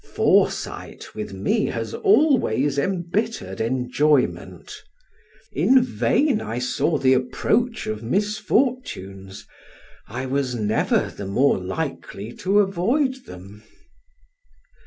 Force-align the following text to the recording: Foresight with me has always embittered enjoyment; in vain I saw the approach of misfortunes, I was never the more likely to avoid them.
Foresight 0.15 1.13
with 1.13 1.31
me 1.31 1.65
has 1.67 1.93
always 1.93 2.79
embittered 2.79 3.61
enjoyment; 3.61 4.73
in 5.51 5.79
vain 5.83 6.41
I 6.41 6.57
saw 6.57 6.97
the 6.97 7.13
approach 7.13 7.85
of 7.85 8.01
misfortunes, 8.01 9.45
I 10.07 10.25
was 10.25 10.55
never 10.55 11.13
the 11.15 11.27
more 11.27 11.59
likely 11.59 12.31
to 12.37 12.57
avoid 12.61 13.25
them. 13.27 13.61